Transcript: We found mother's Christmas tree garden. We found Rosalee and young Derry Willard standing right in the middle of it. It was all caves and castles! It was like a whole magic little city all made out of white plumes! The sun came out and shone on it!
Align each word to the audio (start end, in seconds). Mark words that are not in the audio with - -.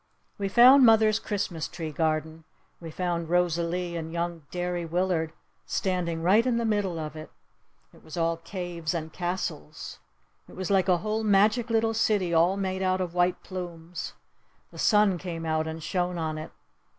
We 0.39 0.49
found 0.49 0.83
mother's 0.83 1.19
Christmas 1.19 1.67
tree 1.67 1.91
garden. 1.91 2.43
We 2.79 2.89
found 2.89 3.29
Rosalee 3.29 3.95
and 3.95 4.11
young 4.11 4.41
Derry 4.49 4.83
Willard 4.83 5.31
standing 5.67 6.23
right 6.23 6.43
in 6.43 6.57
the 6.57 6.65
middle 6.65 6.97
of 6.97 7.15
it. 7.15 7.29
It 7.93 8.03
was 8.03 8.17
all 8.17 8.37
caves 8.37 8.95
and 8.95 9.13
castles! 9.13 9.99
It 10.49 10.55
was 10.55 10.71
like 10.71 10.87
a 10.89 10.97
whole 11.05 11.23
magic 11.23 11.69
little 11.69 11.93
city 11.93 12.33
all 12.33 12.57
made 12.57 12.81
out 12.81 12.99
of 12.99 13.13
white 13.13 13.43
plumes! 13.43 14.13
The 14.71 14.79
sun 14.79 15.19
came 15.19 15.45
out 15.45 15.67
and 15.67 15.83
shone 15.83 16.17
on 16.17 16.39
it! 16.39 16.51